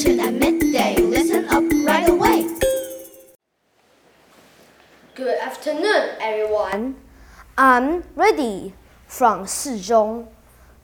[0.00, 0.96] attention at midday.
[0.96, 2.48] Listen up right away.
[5.14, 6.96] Good afternoon, everyone.
[7.58, 8.72] I'm Ready
[9.06, 10.28] from Sizhong.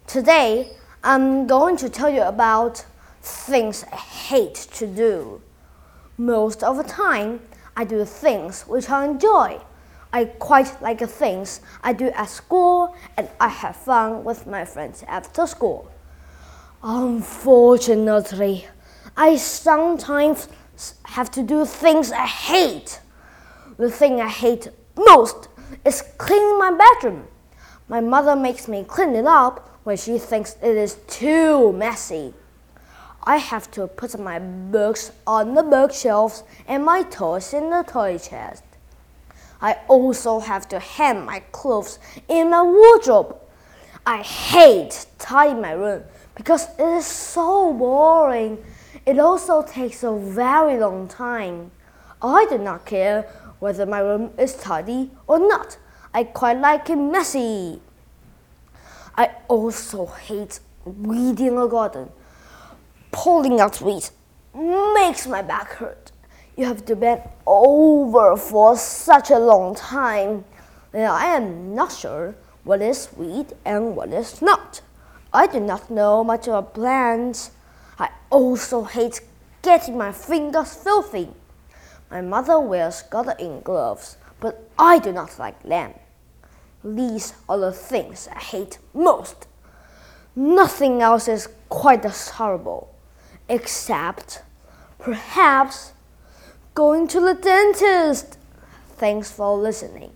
[0.07, 2.85] Today, I'm going to tell you about
[3.23, 5.41] things I hate to do.
[6.19, 7.41] Most of the time,
[7.75, 9.61] I do things which I enjoy.
[10.13, 14.65] I quite like the things I do at school and I have fun with my
[14.65, 15.91] friends after school.
[16.83, 18.67] Unfortunately,
[19.17, 20.49] I sometimes
[21.05, 23.01] have to do things I hate.
[23.79, 25.49] The thing I hate most
[25.85, 27.27] is cleaning my bedroom.
[27.89, 32.35] My mother makes me clean it up when she thinks it is too messy.
[33.23, 38.19] I have to put my books on the bookshelves and my toys in the toy
[38.19, 38.63] chest.
[39.61, 43.37] I also have to hang my clothes in my wardrobe.
[44.05, 48.63] I hate tidying my room because it is so boring.
[49.07, 51.71] It also takes a very long time.
[52.21, 53.23] I do not care
[53.61, 55.79] whether my room is tidy or not.
[56.13, 57.81] I quite like it messy.
[59.17, 62.11] I also hate weeding a garden.
[63.13, 64.11] Pulling out weeds
[64.53, 66.11] makes my back hurt.
[66.57, 70.45] You have to bend over for such a long time.
[70.93, 72.35] And I am not sure
[72.65, 74.81] what is weed and what is not.
[75.33, 77.53] I do not know much about plants.
[77.99, 79.21] I also hate
[79.63, 81.29] getting my fingers filthy.
[82.11, 85.95] My mother wears gardening gloves, but I do not like them.
[86.85, 89.49] These are the things I hate most.
[90.37, 92.95] Nothing else is quite as horrible,
[93.49, 94.43] except
[94.99, 95.93] perhaps
[96.75, 98.39] going to the dentist.
[98.97, 100.13] Thanks for listening.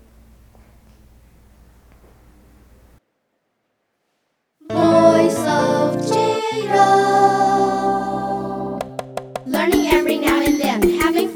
[9.89, 11.30] every now and then, having